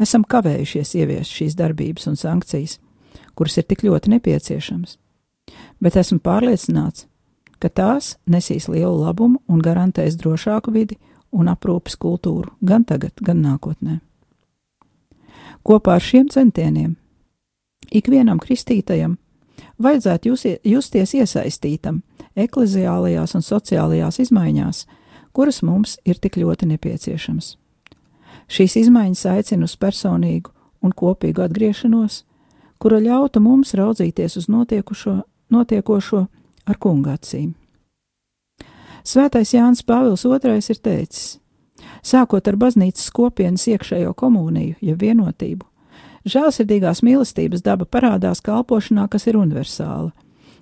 esam 0.03 0.25
kavējušies 0.27 0.93
ieviest 0.99 1.33
šīs 1.33 1.57
darbības 1.59 2.07
un 2.11 2.19
sankcijas, 2.19 2.77
kuras 3.35 3.57
ir 3.57 3.67
tik 3.69 3.83
ļoti 3.87 4.13
nepieciešamas. 4.15 4.97
Bet 5.83 5.97
esmu 5.99 6.19
pārliecināts, 6.23 7.07
ka 7.59 7.69
tās 7.69 8.17
nesīs 8.27 8.69
lielu 8.71 8.95
labumu 8.99 9.41
un 9.47 9.61
garantēs 9.63 10.17
drošāku 10.19 10.73
vidi 10.75 10.99
un 11.31 11.49
aprūpes 11.51 11.97
kultūru 11.99 12.53
gan 12.61 12.85
tagad, 12.85 13.15
gan 13.21 13.41
nākotnē. 13.43 13.99
Kopā 15.63 15.97
ar 15.97 16.03
šiem 16.03 16.27
centieniem 16.31 16.95
ikvienam 17.91 18.39
kristītajam 18.43 19.17
vajadzētu 19.79 20.31
jūs, 20.31 20.45
justies 20.67 21.15
iesaistītam 21.15 22.01
ekleziālajās 22.35 23.35
un 23.37 23.45
sociālajās 23.45 24.19
izmaiņās, 24.25 24.85
kuras 25.33 25.61
mums 25.63 25.97
ir 26.05 26.19
tik 26.19 26.37
ļoti 26.41 26.69
nepieciešamas. 26.73 27.55
Šīs 28.47 28.77
izmaiņas 28.83 29.25
aicina 29.31 29.67
uz 29.67 29.75
personīgu 29.79 30.51
un 30.83 30.91
kopīgu 30.91 31.43
atgriešanos, 31.45 32.23
kura 32.79 32.99
ļautu 32.99 33.41
mums 33.43 33.73
raudzīties 33.79 34.37
uz 34.41 34.49
notiekošo 34.51 36.23
ar 36.65 36.79
kunga 36.79 37.17
acīm. 37.17 37.53
Svētais 39.03 39.53
Jānis 39.53 39.83
Pāvils 39.83 40.23
II 40.23 40.59
ir 40.59 40.79
teicis: 40.79 41.39
Sākot 42.03 42.47
ar 42.47 42.55
baznīcas 42.59 43.09
kopienas 43.11 43.67
iekšējo 43.67 44.13
komuniju, 44.15 44.75
jeb 44.79 45.03
ja 45.03 45.09
vienotību, 45.09 45.65
žēlsirdīgās 46.27 47.03
mīlestības 47.03 47.63
daba 47.63 47.85
parādās 47.85 48.43
kalpošanā, 48.43 49.07
kas 49.11 49.27
ir 49.27 49.39
universāla. 49.39 50.11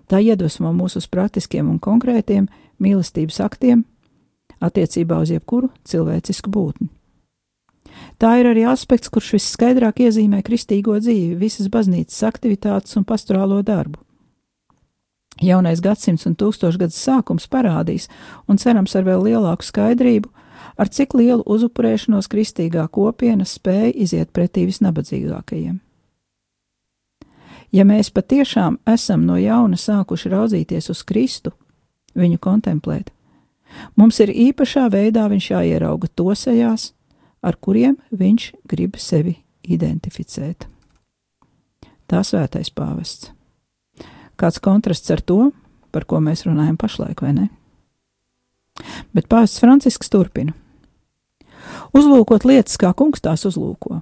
Tā 0.10 0.20
iedvesmo 0.20 0.74
mūs 0.76 0.98
uz 1.00 1.08
praktiskiem 1.08 1.70
un 1.70 1.78
konkrētiem 1.80 2.50
mīlestības 2.82 3.40
aktiem 3.46 3.86
attiecībā 4.62 5.22
uz 5.22 5.32
jebkuru 5.32 5.70
cilvēcisku 5.88 6.52
būtni. 6.52 6.90
Tā 8.22 8.36
ir 8.38 8.52
arī 8.52 8.68
aspekts, 8.70 9.10
kurš 9.10 9.34
visskaidrāk 9.38 10.04
iezīmē 10.06 10.44
kristīgo 10.46 11.00
dzīvi, 11.02 11.40
visas 11.42 11.72
baznīcas 11.74 12.22
aktivitātes 12.28 12.98
un 13.00 13.06
pastorālo 13.08 13.62
darbu. 13.66 13.98
Jaunais 15.42 15.82
gadsimts 15.82 16.28
un 16.30 16.36
tūkstošgads 16.38 16.98
sākums 17.02 17.48
parādīs, 17.50 18.06
un 18.46 18.60
cerams 18.62 18.94
ar 18.96 19.08
vēl 19.08 19.26
lielāku 19.26 19.66
skaidrību, 19.66 20.30
ar 20.78 20.92
cik 20.92 21.16
lielu 21.18 21.42
uzupurēšanos 21.50 22.30
kristīgā 22.30 22.86
kopiena 22.94 23.48
spēja 23.48 23.94
iziet 24.06 24.30
pretī 24.36 24.68
visnabadzīgākajiem. 24.70 25.80
Ja 27.72 27.88
mēs 27.88 28.12
patiešām 28.12 28.82
esam 28.92 29.26
no 29.26 29.38
jauna 29.40 29.80
sākuši 29.80 30.30
raudzīties 30.30 30.92
uz 30.92 31.04
Kristu, 31.08 31.56
viņu 32.20 32.38
kontemplēt, 32.44 33.14
mums 33.96 34.20
ir 34.20 34.30
īpašā 34.30 34.90
veidā 34.92 35.30
viņš 35.32 35.52
jāierauga 35.54 36.12
to 36.12 36.36
sejās, 36.36 36.92
ar 37.42 37.58
kuriem 37.58 37.98
viņš 38.12 38.52
grib 38.70 38.98
sevi 39.02 39.36
identificēt. 39.66 40.68
Tā 42.10 42.22
svētais 42.28 42.72
pāvests. 42.74 43.32
Kāds 44.40 44.62
kontrasts 44.64 45.12
ar 45.14 45.22
to, 45.22 45.52
par 45.94 46.08
ko 46.10 46.20
mēs 46.24 46.46
runājam 46.48 46.78
pašlaik, 46.80 47.22
vai 47.22 47.34
ne? 47.38 47.48
Bet 49.14 49.30
pāvests 49.30 49.62
Francisks 49.62 50.10
turpina. 50.10 50.56
Uzlūkot 51.96 52.46
lietas, 52.48 52.78
kā 52.80 52.94
kungs 52.98 53.22
tās 53.22 53.46
uzlūko. 53.48 54.02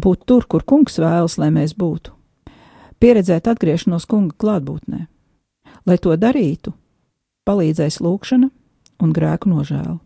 Būt 0.00 0.24
tur, 0.26 0.46
kur 0.50 0.64
kungs 0.66 0.98
vēlas, 0.98 1.38
lai 1.38 1.50
mēs 1.54 1.74
būtu. 1.78 2.14
Pieredzēt 3.02 3.48
atgriešanos 3.50 4.06
kunga 4.10 4.34
klātbūtnē. 4.40 5.04
Lai 5.84 5.98
to 6.00 6.14
darītu, 6.16 6.72
palīdzēs 7.44 8.00
lūkšana 8.00 8.48
un 9.04 9.12
grēku 9.14 9.50
nožēla. 9.52 9.98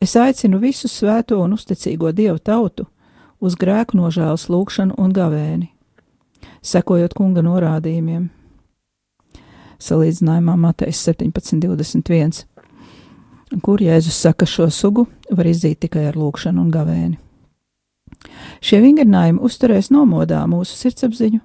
Es 0.00 0.16
aicinu 0.16 0.60
visu 0.62 0.88
svēto 0.88 1.40
un 1.42 1.54
uzticīgo 1.56 2.12
dievu 2.12 2.38
tautu 2.38 2.86
uz 3.40 3.54
grēku 3.58 3.98
nožēlas 3.98 4.48
lūkšanu 4.50 4.98
un 4.98 5.12
gavēni, 5.14 5.70
sekojot 6.62 7.14
kunga 7.14 7.44
norādījumiem. 7.46 8.28
Salīdzinājumā 9.78 10.56
Matejas 10.58 11.04
17.21 11.06 12.46
kur 13.62 13.80
Jēzus 13.82 14.18
saka, 14.20 14.46
šo 14.46 14.68
sugu 14.70 15.06
var 15.30 15.48
izzīt 15.48 15.80
tikai 15.84 16.08
ar 16.10 16.18
lūkšanu 16.18 16.62
un 16.64 16.72
gavēni. 16.72 17.18
Šie 18.64 18.80
vingrinājumi 18.82 19.42
uzturēs 19.44 19.92
nomodā 19.94 20.40
mūsu 20.50 20.76
sirdsapziņu 20.76 21.40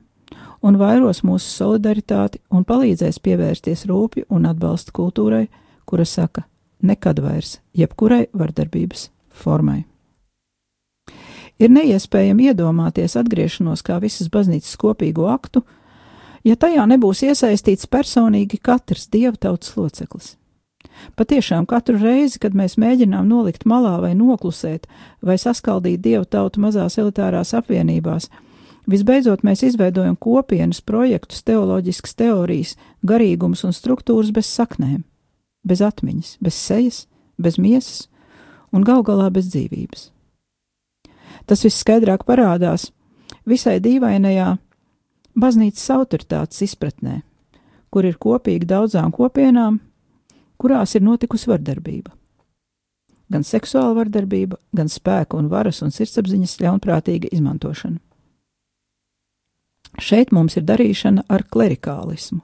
un 0.63 0.79
vairos 0.79 1.21
mūsu 1.27 1.49
solidaritāti 1.59 2.41
un 2.51 2.65
palīdzēs 2.67 3.19
pievērsties 3.23 3.85
rūpju 3.89 4.27
un 4.33 4.47
atbalsta 4.49 4.95
kultūrai, 4.95 5.45
kura 5.85 6.07
saka 6.07 6.47
nekad 6.83 7.21
vairs 7.23 7.57
jebkurai 7.77 8.27
vardarbības 8.35 9.09
formai. 9.33 9.83
Ir 11.61 11.71
neiespējami 11.71 12.49
iedomāties 12.51 13.15
atgriešanos 13.19 13.83
kā 13.85 13.99
visas 14.03 14.29
baznīcas 14.33 14.75
kopīgo 14.81 15.27
aktu, 15.31 15.63
ja 16.43 16.57
tajā 16.59 16.85
nebūs 16.89 17.23
iesaistīts 17.27 17.87
personīgi 17.87 18.59
katrs 18.61 19.07
dievtautas 19.13 19.75
loceklis. 19.77 20.33
Patiešām 21.17 21.65
katru 21.69 21.97
reizi, 22.01 22.39
kad 22.39 22.55
mēs 22.57 22.75
mēģinām 22.81 23.27
nolikt 23.29 23.65
malā 23.69 23.95
vai 24.01 24.13
noklusēt, 24.17 24.87
vai 25.21 25.37
saskaldīt 25.41 26.01
dievu 26.03 26.25
tautu 26.25 26.61
mazās 26.63 26.97
elitārās 27.01 27.53
apvienībās, 27.57 28.29
visbeidzot 28.89 29.45
mēs 29.47 29.63
izveidojam 29.69 30.17
kopienas 30.19 30.81
projektus, 30.81 31.43
teoloģiskas 31.47 32.17
teorijas, 32.19 32.75
garīgums 33.05 33.63
un 33.65 33.73
struktūras 33.73 34.33
bez 34.35 34.49
saknēm, 34.51 35.03
bez 35.63 35.81
atmiņas, 35.81 36.37
bez 36.41 36.57
sejas, 36.57 37.05
bez 37.37 37.57
miesas 37.57 38.07
un 38.73 38.83
gal 38.83 39.03
galā 39.03 39.29
bez 39.33 39.49
dzīvības. 39.53 40.09
Tas 41.45 41.63
viss 41.63 41.83
skaidrāk 41.83 42.25
parādās 42.27 42.91
visai 43.45 43.79
dīvainajā 43.83 44.57
baznīcas 45.35 45.89
autoritātes 45.95 46.61
izpratnē, 46.67 47.21
kur 47.89 48.05
ir 48.05 48.19
kopīgi 48.21 48.69
daudzām 48.69 49.11
kopienām 49.11 49.81
kurās 50.63 50.95
ir 50.95 51.03
notikusi 51.03 51.49
vardarbība. 51.51 52.13
Gan 53.33 53.43
seksuāla 53.47 53.97
vardarbība, 53.97 54.59
gan 54.75 54.91
spēka 54.91 55.35
un 55.39 55.49
varas 55.51 55.81
un 55.83 55.91
sirdsapziņas 55.91 56.59
ļaunprātīga 56.63 57.31
izmantošana. 57.35 57.99
Šeit 59.99 60.31
mums 60.33 60.55
ir 60.57 60.65
darīšana 60.65 61.25
ar 61.29 61.43
klerikālismu, 61.53 62.41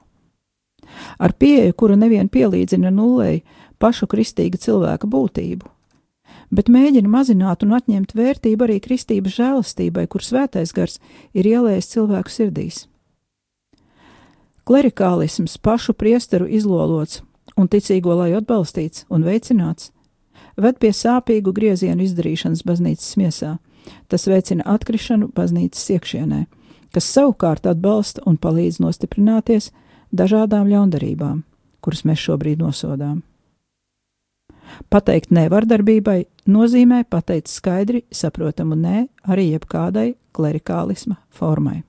ar 1.18 1.34
pieeju, 1.38 1.74
kura 1.74 1.96
nevien 1.96 2.28
pielīdzina 2.28 2.92
nullei 2.94 3.42
pašu 3.78 4.08
kristīga 4.10 4.60
cilvēka 4.60 5.08
būtību, 5.10 5.68
bet 6.50 6.68
mēģina 6.72 7.08
mazināt 7.08 7.64
un 7.64 7.74
atņemt 7.78 8.14
vērtību 8.16 8.66
arī 8.66 8.78
kristības 8.84 9.36
žēlastībai, 9.38 10.06
kur 10.10 10.24
svētais 10.24 10.74
gars 10.76 11.00
ir 11.32 11.48
ielējis 11.48 11.92
cilvēku 11.94 12.34
sirdīs. 12.34 12.84
Klerikālisms 14.68 15.56
pašu 15.58 15.96
priesteru 15.98 16.46
izlolots 16.46 17.22
un 17.58 17.68
ticīgo 17.68 18.14
lai 18.14 18.30
atbalstīts 18.36 19.06
un 19.10 19.24
veicināts, 19.26 19.90
ved 20.60 20.78
pie 20.78 20.92
sāpīgu 20.94 21.52
griezienu 21.56 22.04
izdarīšanas 22.04 22.62
baznīcas 22.66 23.16
miesā. 23.20 23.56
Tas 24.12 24.26
veicina 24.28 24.66
atkrišanu 24.68 25.30
baznīcas 25.34 25.86
iekšienē, 25.96 26.44
kas 26.94 27.08
savukārt 27.14 27.66
atbalsta 27.70 28.22
un 28.28 28.36
palīdz 28.36 28.80
nostiprināties 28.84 29.70
dažādām 30.12 30.70
ļaundarībām, 30.70 31.42
kuras 31.80 32.04
mēs 32.08 32.22
šobrīd 32.22 32.62
nosodām. 32.62 33.20
Pateikt 34.90 35.32
nevardarbībai 35.34 36.24
nozīmē 36.46 37.02
pateikt 37.10 37.50
skaidri 37.50 38.04
saprotamu 38.14 38.78
nē 38.78 39.06
arī 39.26 39.50
jebkādai 39.56 40.12
klerikālisma 40.36 41.18
formai 41.34 41.80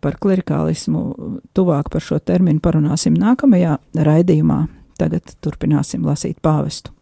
par 0.00 0.16
klerikālismu 0.20 1.02
tuvāk 1.56 1.90
par 1.92 2.04
šo 2.04 2.18
terminu 2.24 2.62
parunāsim 2.64 3.16
nākamajā 3.20 3.76
raidījumā. 4.06 4.64
Tagad 5.00 5.32
turpināsim 5.44 6.04
lasīt 6.04 6.40
pāvestu. 6.44 6.92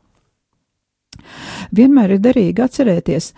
Vienmēr 1.74 2.14
ir 2.14 2.22
derīgi 2.22 2.62
atcerēties, 2.62 3.32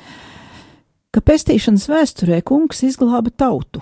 ka 1.14 1.22
pestīšanas 1.24 1.86
vēsturē 1.88 2.42
kungs 2.46 2.82
izglāba 2.84 3.32
tautu. 3.32 3.80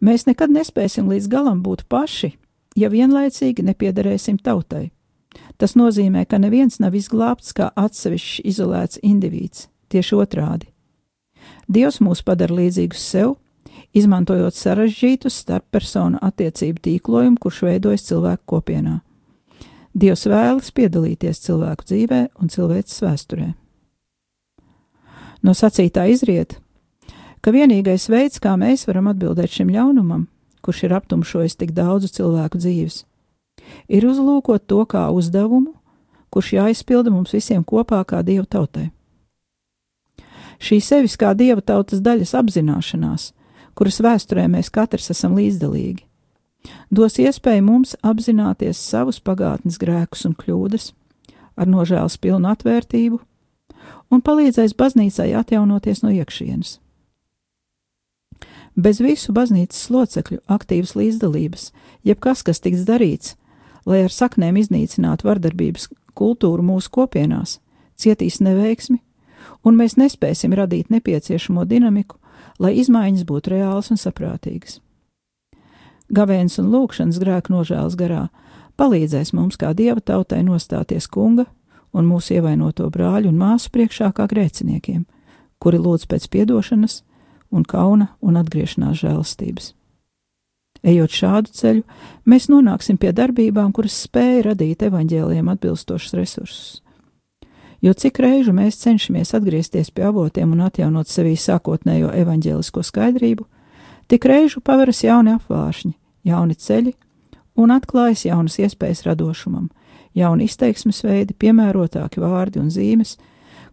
Mēs 0.00 0.28
nekad 0.28 0.52
nespēsim 0.54 1.08
līdz 1.10 1.26
galam 1.32 1.62
būt 1.62 1.86
paši, 1.90 2.36
ja 2.78 2.90
vienlaicīgi 2.92 3.64
nepiedarēsim 3.66 4.38
tautai. 4.38 4.90
Tas 5.58 5.74
nozīmē, 5.74 6.24
ka 6.26 6.38
neviens 6.38 6.78
nav 6.78 6.94
izglābts 6.94 7.52
kā 7.56 7.72
atsevišķs 7.74 8.44
izolēts 8.46 9.00
indivīds, 9.02 9.66
tieši 9.90 10.18
otrādi. 10.22 10.70
Dievs 11.68 11.98
mūs 12.04 12.22
padara 12.24 12.54
līdzīgus 12.60 13.02
sev, 13.02 13.34
izmantojot 13.96 14.54
sarežģītu 14.54 15.30
starppersonu 15.32 16.20
attiecību 16.22 16.82
tīklojumu, 16.84 17.40
kurš 17.42 17.62
veidojas 17.66 18.06
cilvēku 18.08 18.44
kopienā. 18.54 19.00
Dievs 19.98 20.26
vēlas 20.30 20.70
piedalīties 20.74 21.42
cilvēku 21.42 21.88
dzīvē 21.88 22.20
un 22.38 22.52
cilvēces 22.52 23.02
vēsturē. 23.02 23.48
No 25.42 25.54
sacītā 25.54 26.06
izriet, 26.12 26.58
ka 27.40 27.52
vienīgais 27.54 28.08
veids, 28.10 28.40
kā 28.42 28.56
mēs 28.60 28.86
varam 28.88 29.10
atbildēt 29.12 29.52
šim 29.52 29.72
ļaunumam, 29.74 30.26
kurš 30.62 30.84
ir 30.88 30.96
aptumšojis 30.98 31.58
tik 31.58 31.72
daudzu 31.76 32.10
cilvēku 32.18 32.60
dzīves, 32.60 33.04
ir 33.88 34.06
uzlūkot 34.08 34.66
to 34.66 34.84
kā 34.88 35.08
uzdevumu, 35.14 35.74
kurš 36.30 36.52
jāizpilda 36.58 37.10
mums 37.14 37.32
visiem 37.32 37.64
kopā 37.64 38.02
kā 38.04 38.22
Dieva 38.22 38.46
tautai. 38.46 38.90
Šī 40.58 40.80
sevis 40.82 41.16
kā 41.16 41.32
Dieva 41.38 41.62
tautas 41.62 42.02
daļas 42.02 42.34
apzināšanās 42.34 43.32
kuras 43.78 44.00
vēsturē 44.02 44.48
mēs 44.50 44.72
katrs 44.74 45.12
esam 45.14 45.36
līdzdalīgi. 45.38 46.02
dos 46.90 47.18
iespēju 47.22 47.62
mums 47.62 47.94
apzināties 48.02 48.80
savus 48.82 49.20
pagātnes 49.22 49.78
grēkus 49.78 50.26
un 50.26 50.34
kļūdas, 50.34 50.92
ar 51.56 51.70
nožēlas 51.70 52.18
pilnu 52.18 52.50
atvērtību, 52.50 53.20
un 54.10 54.24
palīdzēs 54.26 54.74
baznīcai 54.74 55.30
atjaunoties 55.38 56.02
no 56.02 56.10
iekšienes. 56.10 56.78
Bez 58.78 59.00
visu 59.02 59.32
baznīcas 59.34 59.88
locekļu 59.90 60.36
aktīvas 60.46 60.94
līdzdalības, 60.94 61.70
jebkas, 62.06 62.44
kas 62.46 62.60
tiks 62.62 62.84
darīts, 62.86 63.34
lai 63.82 64.04
ar 64.06 64.12
saknēm 64.14 64.60
iznīcinātu 64.60 65.26
vardarbības 65.26 65.88
kultūru 66.14 66.62
mūsu 66.62 66.92
kopienās, 66.94 67.56
cietīs 67.98 68.38
neveiksmi, 68.38 69.00
un 69.66 69.74
mēs 69.80 69.96
nespēsim 69.98 70.54
radīt 70.54 70.92
nepieciešamo 70.94 71.66
dinamiku, 71.66 72.20
lai 72.62 72.76
izmaiņas 72.78 73.26
būtu 73.26 73.56
reālas 73.56 73.90
un 73.90 73.98
saprātīgas. 73.98 74.78
Gavēns 76.14 76.60
un 76.62 76.70
lūkšanas 76.70 77.18
grēku 77.18 77.56
nožēlas 77.56 77.98
garā 77.98 78.28
palīdzēs 78.78 79.34
mums 79.34 79.58
kā 79.58 79.74
dieva 79.74 79.98
tautai 79.98 80.44
nostāties 80.46 81.10
kunga 81.10 81.48
un 81.90 82.06
mūsu 82.06 82.38
ievainoto 82.38 82.86
brāļu 82.94 83.32
un 83.32 83.42
māsu 83.42 83.74
priekšā 83.74 84.14
kā 84.14 84.30
grēciniekiem, 84.30 85.02
kuri 85.58 85.82
lūdz 85.82 86.06
pēc 86.06 86.30
piedošanas 86.30 87.02
un 87.50 87.64
kauna 87.64 88.12
un 88.20 88.38
atgriešanās 88.40 89.00
žēlastības. 89.02 89.72
Ejot 90.86 91.10
šādu 91.10 91.52
ceļu, 91.54 91.82
mēs 92.28 92.46
nonāksim 92.52 92.98
pie 93.00 93.10
darbībām, 93.12 93.72
kuras 93.74 93.96
spēja 94.04 94.50
radīt 94.52 94.84
evaņģēliem 94.86 95.48
atbilstošus 95.54 96.14
resursus. 96.14 96.68
Jo 97.82 97.94
cik 97.94 98.18
reižu 98.22 98.52
mēs 98.54 98.78
cenšamies 98.82 99.34
atgriezties 99.38 99.90
pie 99.94 100.08
avotiem 100.08 100.52
un 100.54 100.64
atjaunot 100.66 101.10
sevī 101.10 101.36
sākotnējo 101.38 102.10
evaņģēlisko 102.22 102.82
skaidrību, 102.82 103.46
tik 104.10 104.26
reižu 104.26 104.62
paveras 104.62 105.04
jauni 105.04 105.36
apvāršņi, 105.36 105.92
jauni 106.26 106.58
ceļi 106.58 106.94
un 107.58 107.74
atklājas 107.74 108.24
jaunas 108.26 108.58
iespējas 108.62 109.04
radošumam, 109.06 109.68
jauni 110.14 110.46
izteiksmes 110.50 111.02
veidi, 111.06 111.34
piemērotāki 111.38 112.22
vārdi 112.22 112.62
un 112.62 112.70
zīmes, 112.74 113.16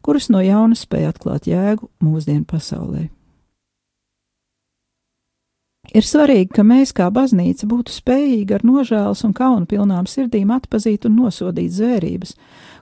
kuras 0.06 0.30
no 0.30 0.42
jauna 0.42 0.78
spēja 0.78 1.14
atklāt 1.14 1.50
jēgu 1.50 1.90
mūsdienu 2.02 2.46
pasaulē. 2.50 3.10
Ir 5.94 6.04
svarīgi, 6.04 6.50
ka 6.56 6.64
mēs 6.66 6.94
kā 6.96 7.08
baznīca 7.14 7.68
būtu 7.70 7.94
spējīgi 7.94 8.56
ar 8.58 8.66
nožēlas 8.66 9.22
un 9.28 9.34
kaunu 9.38 9.68
pilnām 9.70 10.08
sirdīm 10.10 10.52
atpazīt 10.56 11.06
un 11.06 11.20
nosodīt 11.20 11.76
zvērības, 11.76 12.34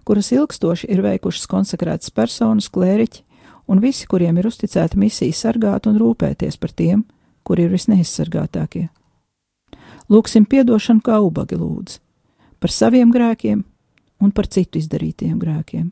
kuras 0.08 0.32
ilgstoši 0.32 0.90
ir 0.94 1.04
veikušas 1.04 1.50
konsekrētas 1.52 2.14
personas, 2.16 2.70
klēriķi 2.72 3.24
un 3.68 3.82
visi, 3.84 4.08
kuriem 4.10 4.40
ir 4.40 4.48
uzticēta 4.50 5.00
misija 5.00 5.36
sargāt 5.36 5.88
un 5.90 6.00
rūpēties 6.00 6.60
par 6.60 6.72
tiem, 6.72 7.04
kuri 7.44 7.68
ir 7.68 7.76
visneizsargātākie. 7.76 8.88
Lūksim 10.12 10.48
piedošanu 10.50 11.04
kā 11.04 11.20
ubagi 11.24 11.58
lūdzu, 11.60 12.00
par 12.60 12.72
saviem 12.72 13.12
grēkiem 13.12 13.64
un 14.24 14.32
par 14.32 14.48
citu 14.48 14.80
izdarītiem 14.80 15.38
grēkiem. 15.40 15.92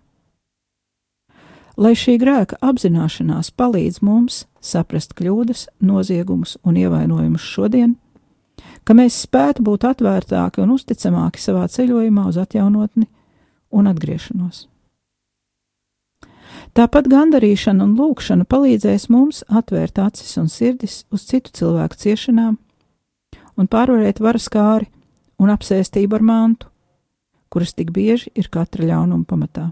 Lai 1.81 1.95
šī 1.97 2.19
grēka 2.21 2.59
apzināšanās 2.61 3.47
palīdz 3.57 4.03
mums 4.05 4.43
saprast 4.61 5.15
kļūdas, 5.17 5.63
noziegumus 5.81 6.59
un 6.61 6.75
ievainojumus 6.77 7.41
šodien, 7.41 7.95
ka 8.85 8.93
mēs 8.93 9.17
spētu 9.23 9.65
būt 9.65 9.87
atvērtāki 9.89 10.61
un 10.61 10.75
uzticamāki 10.75 11.41
savā 11.41 11.65
ceļojumā 11.73 12.27
uz 12.29 12.37
atjaunotni 12.37 13.07
un 13.73 13.89
atgriešanos. 13.89 14.67
Tāpat 16.77 17.09
gandarīšana 17.09 17.87
un 17.87 17.97
lūkšana 17.97 18.45
palīdzēs 18.45 19.09
mums 19.09 19.41
atvērt 19.49 19.97
acis 20.05 20.37
un 20.37 20.53
sirdis 20.53 21.01
uz 21.09 21.25
citu 21.33 21.49
cilvēku 21.57 21.97
ciešanām 21.97 22.59
un 23.57 23.67
pārvarēt 23.67 24.21
varas 24.21 24.51
kāri 24.53 24.91
un 25.41 25.49
apsēstību 25.49 26.21
ar 26.21 26.29
mantu, 26.29 26.69
kuras 27.49 27.73
tik 27.73 27.89
bieži 27.89 28.29
ir 28.37 28.53
katra 28.53 28.85
ļaunuma 28.85 29.25
pamatā. 29.25 29.71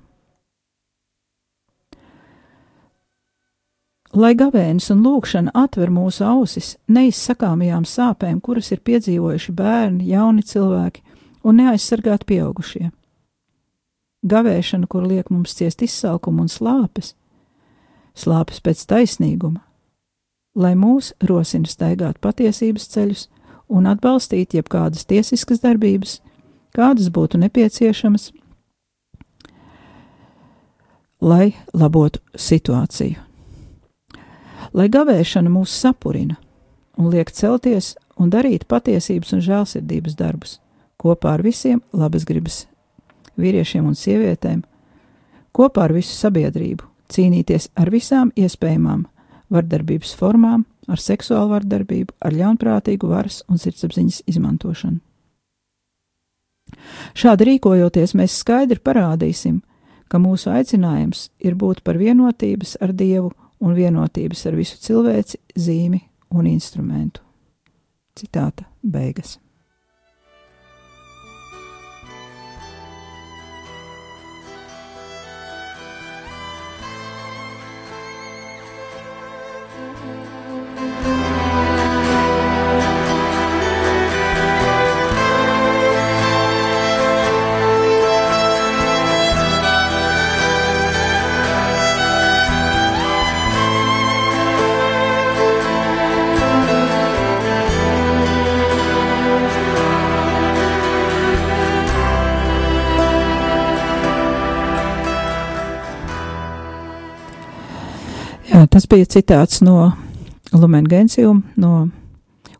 Lai 4.13 4.33
gavēnis 4.33 4.89
un 4.89 5.03
lūkšana 5.05 5.51
atver 5.53 5.91
mūsu 5.93 6.25
ausis 6.25 6.77
neizsakāmajām 6.89 7.85
sāpēm, 7.85 8.39
kuras 8.41 8.71
ir 8.73 8.81
piedzīvojuši 8.81 9.53
bērni, 9.53 10.07
jauni 10.09 10.41
cilvēki 10.41 11.03
un 11.45 11.61
neaizsargāti 11.61 12.25
pieaugušie 12.33 12.89
gavēšana, 14.23 14.87
kur 14.87 15.07
liek 15.07 15.29
mums 15.31 15.55
ciest 15.55 15.83
izsalkumu 15.85 16.43
un 16.45 16.51
slāpes, 16.51 17.13
slāpes 18.17 18.59
pēc 18.63 18.83
taisnīguma, 18.89 19.61
lai 20.55 20.73
mūs 20.75 21.13
rosina 21.23 21.69
staigāt 21.69 22.19
patiesības 22.19 22.89
ceļus 22.93 23.27
un 23.69 23.87
atbalstīt 23.87 24.57
jebkādas 24.57 25.05
tiesiskas 25.07 25.63
darbības, 25.63 26.19
kādas 26.75 27.11
būtu 27.13 27.39
nepieciešamas, 27.45 28.31
lai 31.21 31.53
labotu 31.73 32.19
situāciju. 32.35 33.28
Lai 34.79 34.87
gavēšana 34.87 35.51
mūs 35.51 35.73
sapurina 35.75 36.37
un 36.95 37.09
liek 37.11 37.33
celties 37.35 37.97
un 38.15 38.31
darīt 38.31 38.63
patiesības 38.71 39.33
un 39.35 39.41
žēlsirdības 39.43 40.15
darbus 40.15 40.59
kopā 40.99 41.33
ar 41.35 41.43
visiem 41.43 41.81
labas 41.91 42.23
gribas 42.27 42.61
vīriešiem 43.39 43.87
un 43.87 43.95
sievietēm, 43.95 44.61
kopā 45.55 45.87
ar 45.87 45.95
visu 45.95 46.15
sabiedrību, 46.15 46.83
cīnīties 47.11 47.69
ar 47.79 47.91
visām 47.91 48.33
iespējamām 48.35 49.05
vardarbības 49.49 50.13
formām, 50.19 50.65
ar 50.89 51.01
seksuālu 51.01 51.53
vardarbību, 51.53 52.15
ar 52.19 52.35
ļaunprātīgu 52.35 53.09
varas 53.09 53.41
un 53.49 53.61
sirdsapziņas 53.61 54.23
izmantošanu. 54.29 54.99
Šādi 57.17 57.47
rīkojoties, 57.49 58.13
mēs 58.17 58.37
skaidri 58.43 58.79
parādīsim, 58.83 59.61
ka 60.09 60.21
mūsu 60.21 60.51
aicinājums 60.53 61.29
ir 61.41 61.55
būt 61.57 61.81
par 61.85 61.97
vienotības 61.97 62.77
ar 62.83 62.93
Dievu 62.93 63.31
un 63.59 63.75
vienotības 63.75 64.45
ar 64.49 64.57
visu 64.59 64.79
cilvēci 64.83 65.39
zīmi 65.59 66.01
un 66.35 66.47
instrumentu. 66.47 67.21
Citāta 68.15 68.67
beigas. 68.81 69.37
Tas 108.79 108.85
bija 108.87 109.03
citāts 109.11 109.57
no 109.59 109.89
Lumen 110.55 110.85
Gentium, 110.87 111.41
no 111.59 111.89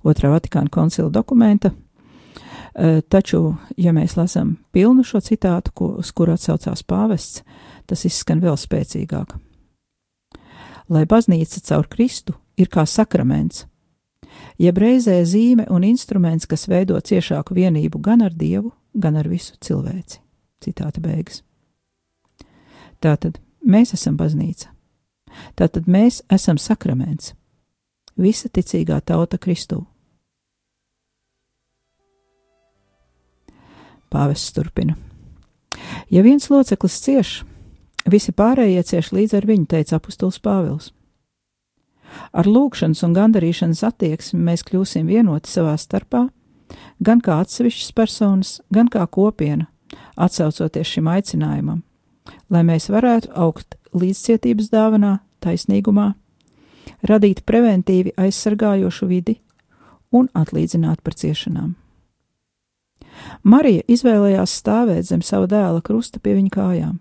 Otrā 0.04 0.28
Vatikāna 0.34 0.68
koncila 0.68 1.08
dokumenta. 1.08 1.70
E, 1.72 2.90
taču, 3.08 3.54
ja 3.80 3.94
mēs 3.96 4.18
lasām 4.18 4.58
pilnu 4.76 5.06
šo 5.08 5.22
citātu, 5.24 5.72
ko, 5.72 5.86
uz 6.02 6.10
kuru 6.12 6.34
atsaucās 6.36 6.84
pāvests, 6.84 7.46
tas 7.88 8.04
izskan 8.04 8.42
vēl 8.44 8.60
spēcīgāk. 8.60 9.32
Lai 10.92 11.06
baznīca 11.08 11.62
caur 11.70 11.88
Kristu 11.88 12.36
ir 12.60 12.68
kā 12.68 12.84
sakraments, 12.84 13.62
jeb 14.60 14.82
reizē 14.84 15.22
zīme 15.24 15.70
un 15.72 15.86
instruments, 15.88 16.50
kas 16.52 16.68
veido 16.68 17.00
ciešāku 17.00 17.56
vienību 17.56 18.02
gan 18.10 18.26
ar 18.28 18.36
Dievu, 18.36 18.74
gan 18.92 19.16
ar 19.16 19.32
visu 19.32 19.56
cilvēci. 19.64 20.20
Citāta 20.68 21.00
beigas. 21.00 21.46
Tātad 23.00 23.40
mēs 23.64 23.96
esam 23.96 24.20
baznīca 24.20 24.74
Tātad 25.56 25.88
mēs 25.88 26.22
esam 26.32 26.58
sakraments, 26.62 27.34
visa 28.18 28.50
ticīgā 28.50 29.00
tauta 29.06 29.38
Kristū. 29.38 29.84
Pāvests 34.10 34.54
turpina. 34.56 34.98
Ja 36.10 36.24
viens 36.26 36.50
loceklis 36.50 36.98
cieš, 37.04 37.34
visi 38.10 38.34
pārējie 38.34 38.82
cieš 38.84 39.12
līdz 39.14 39.36
ar 39.38 39.46
viņu, 39.46 39.68
teica 39.70 40.00
apustulis 40.00 40.42
Pāvils. 40.42 40.90
Ar 42.34 42.50
lūgšanas 42.50 43.04
un 43.06 43.14
gandarīšanas 43.14 43.84
attieksmi 43.86 44.42
mēs 44.42 44.66
kļūsim 44.66 45.10
vienoti 45.10 45.52
savā 45.52 45.76
starpā, 45.78 46.26
gan 47.00 47.22
kā 47.22 47.40
atsevišķas 47.44 47.94
personas, 47.98 48.56
gan 48.74 48.90
kā 48.90 49.06
kopiena, 49.06 49.70
atsaucoties 50.18 50.96
šim 50.96 51.10
aicinājumam, 51.10 51.84
lai 52.50 52.64
mēs 52.66 52.90
varētu 52.90 53.32
augt 53.38 53.79
līdzcietības 53.96 54.72
dāvanā, 54.74 55.20
taisnīgumā, 55.44 56.14
radīt 57.10 57.44
preventīvi 57.48 58.16
aizsargājošu 58.18 59.08
vidi 59.10 59.40
un 60.12 60.30
atlīdzināt 60.34 61.04
par 61.04 61.16
ciešanām. 61.16 61.76
Marija 63.44 63.84
izvēlējās 63.88 64.56
stāvēt 64.62 65.08
zem 65.10 65.22
sava 65.26 65.48
dēla 65.50 65.82
krusta 65.86 66.20
pie 66.24 66.36
viņa 66.38 66.52
kājām. 66.54 67.00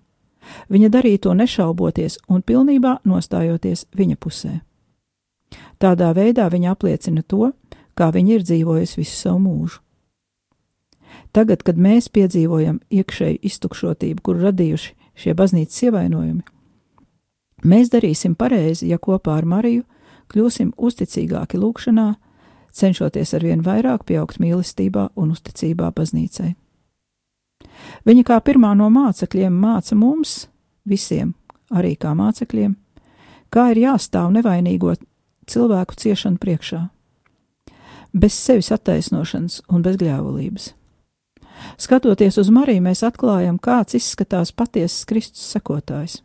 Viņa 0.72 0.88
darīja 0.92 1.24
to 1.26 1.34
nešauboties 1.36 2.18
un 2.28 2.42
pilnībā 2.42 2.98
nostājoties 3.04 3.84
viņa 3.96 4.16
pusē. 4.16 4.54
Tādā 5.78 6.10
veidā 6.16 6.48
viņa 6.50 6.72
apliecina 6.72 7.22
to, 7.22 7.52
kā 7.94 8.10
viņa 8.14 8.34
ir 8.38 8.46
dzīvojusi 8.46 9.00
visu 9.00 9.16
savu 9.16 9.42
mūžu. 9.44 9.82
Tagad, 11.32 11.62
kad 11.62 11.76
mēs 11.76 12.08
piedzīvojam 12.12 12.80
iekšēju 12.90 13.40
iztukšotību, 13.44 14.22
kur 14.24 14.40
radījuši 14.42 14.94
šie 15.18 15.34
baznīcas 15.36 15.82
ievainojumi, 15.88 16.42
mēs 17.64 17.90
darīsim 17.92 18.34
pareizi, 18.38 18.88
ja 18.88 18.98
kopā 18.98 19.38
ar 19.38 19.46
Mariju 19.48 19.84
kļūsim 20.28 20.74
uzticīgāki 20.76 21.58
lūgšanā, 21.60 22.14
cenšoties 22.72 23.34
arvien 23.34 23.62
vairāk 23.64 24.04
pieaugt 24.08 24.40
mīlestībā 24.42 25.08
un 25.16 25.32
uzticībā 25.34 25.90
baznīcai. 25.96 26.54
Viņa 28.06 28.24
kā 28.26 28.38
pirmā 28.44 28.74
no 28.78 28.88
mācekļiem 28.92 29.54
māca 29.54 29.96
mums, 29.98 30.46
visiem, 30.88 31.34
arī 31.70 31.96
kā 31.96 32.14
mācekļiem, 32.16 32.76
kā 33.50 33.70
ir 33.72 33.82
jāstāv 33.86 34.30
nevainīgo 34.36 34.94
cilvēku 35.48 35.96
ciešanu 35.98 36.40
priekšā, 36.42 36.82
bez 38.12 38.36
sevis 38.36 38.72
attaisnošanas 38.74 39.62
un 39.68 39.84
bez 39.84 39.98
gļēvulības. 40.00 40.72
Skatoties 41.78 42.38
uz 42.38 42.52
Mariju, 42.54 42.84
mēs 42.84 43.02
atklājam, 43.06 43.58
kāds 43.58 43.96
izskatās 43.98 44.52
patiesas 44.54 45.06
Kristus 45.08 45.42
sekotājs. 45.56 46.20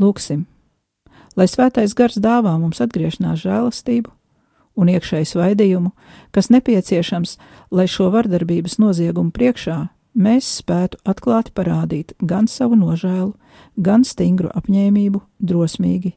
Lūksim, 0.00 0.44
lai 1.36 1.46
svētais 1.48 1.94
gars 1.96 2.18
dāvā 2.20 2.56
mums 2.60 2.82
atgriešanās 2.84 3.40
žēlastību 3.44 4.12
un 4.76 4.90
iekšēju 4.92 5.28
svaidījumu, 5.30 5.92
kas 6.36 6.50
nepieciešams, 6.52 7.36
lai 7.72 7.86
šo 7.88 8.10
vardarbības 8.12 8.76
noziegumu 8.82 9.32
priekšā 9.32 9.78
mēs 10.16 10.48
spētu 10.60 11.00
atklāti 11.08 11.54
parādīt 11.56 12.12
gan 12.20 12.48
savu 12.48 12.76
nožēlu, 12.76 13.32
gan 13.76 14.04
stingru 14.04 14.52
apņēmību 14.52 15.22
drosmīgi 15.40 16.12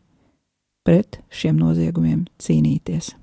pret 0.83 1.21
šiem 1.31 1.59
noziegumiem 1.59 2.27
cīnīties. 2.41 3.13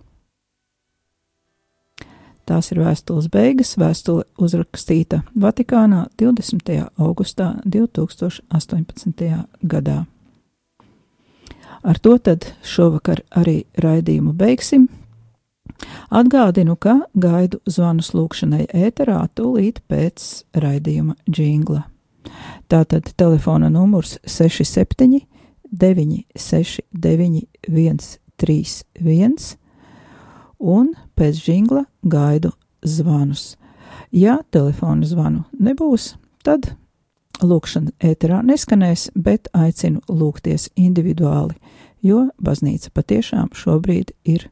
Tās 2.47 2.71
ir 2.71 2.79
vēstules 2.79 3.27
beigas, 3.27 3.73
vēstule 3.75 4.23
uzrakstīta 4.39 5.25
Vatikānā 5.35 6.05
20. 6.21 6.77
augustā 7.03 7.57
2018. 7.67 9.33
gadā. 9.67 10.05
Ar 11.87 11.99
to 12.03 12.17
tad 12.19 12.49
šovakar 12.67 13.21
arī 13.31 13.61
raidījumu 13.79 14.33
beigsim. 14.35 14.89
Atgādinu, 16.11 16.75
ka 16.75 17.01
gaidu 17.15 17.61
zvanus 17.71 18.11
lūkšanai 18.17 18.67
ēterā 18.75 19.21
tūlīt 19.39 19.83
pēc 19.87 20.45
raidījuma 20.59 21.15
jingla. 21.31 21.85
Tātad 22.67 23.13
telefona 23.15 23.71
numurs 23.71 24.19
67 24.27 25.21
969 25.71 27.47
131 27.69 29.57
un 30.59 30.91
pēc 31.17 31.49
jingla 31.49 31.85
gaidu 32.03 32.51
zvanus. 32.83 33.57
Ja 34.11 34.39
telefona 34.51 35.07
zvanu 35.07 35.45
nebūs, 35.59 36.17
tad 36.45 36.77
lūkšana 37.43 37.91
ēterā 38.01 38.43
neskanēs, 38.47 39.11
bet 39.15 39.49
aicinu 39.57 40.01
lūgties 40.09 40.71
individuāli, 40.77 41.55
jo 42.07 42.27
baznīca 42.43 42.93
patiešām 42.95 43.53
šobrīd 43.57 44.13
ir, 44.25 44.49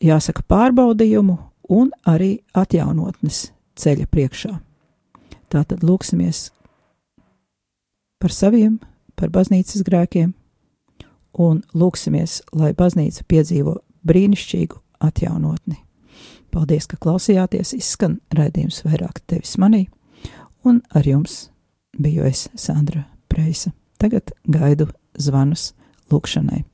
jāsaka, 0.00 0.44
pārbaudījumu 0.48 1.36
un 1.70 1.92
arī 2.08 2.38
atjaunotnes 2.56 3.50
ceļa 3.80 4.08
priekšā. 4.10 4.54
Tātad 5.50 5.82
lūksimies 5.86 6.50
par 8.20 8.34
saviem, 8.34 8.78
par 9.18 9.32
baznīcas 9.34 9.82
grēkiem, 9.86 10.34
un 11.40 11.62
lūksimies, 11.74 12.40
lai 12.56 12.72
baznīca 12.76 13.24
piedzīvo 13.28 13.78
brīnišķīgu 14.06 14.80
atjaunotni. 15.06 15.78
Paldies, 16.50 16.88
ka 16.90 16.98
klausījāties, 16.98 17.74
izskan 17.78 18.18
raidījums 18.34 18.82
vairāk 18.86 19.22
tevis 19.30 19.54
manī, 19.62 19.86
un 20.66 20.80
ar 20.90 21.06
jums 21.06 21.48
biju 21.98 22.26
es 22.26 22.48
Sandra 22.58 23.04
Preisa. 23.30 23.70
Tagad 24.00 24.32
gaidu 24.50 24.88
zvanus 25.18 25.70
lūkšanai. 26.12 26.64